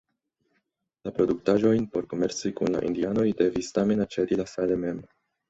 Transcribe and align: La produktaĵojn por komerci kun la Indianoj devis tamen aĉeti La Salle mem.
La 1.07 1.11
produktaĵojn 1.17 1.85
por 1.97 2.07
komerci 2.13 2.51
kun 2.61 2.73
la 2.77 2.83
Indianoj 2.89 3.27
devis 3.43 3.71
tamen 3.79 4.03
aĉeti 4.09 4.43
La 4.43 4.49
Salle 4.57 4.81
mem. 4.89 5.07